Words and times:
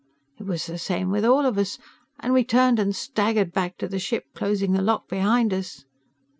"It 0.39 0.47
was 0.47 0.65
the 0.65 0.79
same 0.79 1.11
with 1.11 1.23
all 1.23 1.45
of 1.45 1.59
us, 1.59 1.77
and 2.19 2.33
we 2.33 2.43
turned 2.43 2.79
and 2.79 2.95
staggered 2.95 3.51
back 3.53 3.77
to 3.77 3.87
the 3.87 3.99
ship, 3.99 4.25
closing 4.33 4.71
the 4.73 4.81
lock 4.81 5.07
behind 5.07 5.53
us. 5.53 5.85